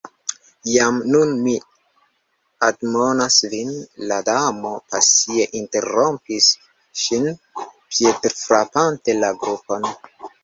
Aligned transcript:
"Jam 0.75 0.95
nun 1.15 1.33
mi 1.47 1.51
admonas 2.67 3.37
vin," 3.51 3.75
la 4.11 4.17
Damo 4.29 4.71
pasie 4.93 5.45
interrompis 5.61 6.47
ŝin, 7.09 7.31
piedfrapante 7.67 9.19
la 9.23 9.33
grundon 9.45 9.87